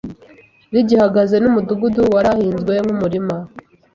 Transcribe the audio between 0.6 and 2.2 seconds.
rigihagaze n'umudugudu